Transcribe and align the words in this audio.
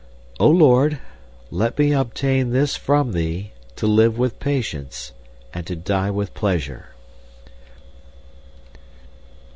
"O 0.39 0.49
Lord, 0.49 0.97
let 1.51 1.77
me 1.77 1.93
obtain 1.93 2.49
this 2.49 2.75
from 2.75 3.11
Thee 3.11 3.51
To 3.75 3.85
live 3.85 4.17
with 4.17 4.39
patience, 4.39 5.11
and 5.53 5.63
to 5.67 5.75
die 5.75 6.09
with 6.09 6.33
pleasure! 6.33 6.95